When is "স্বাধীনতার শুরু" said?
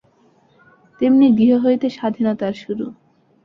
1.89-2.85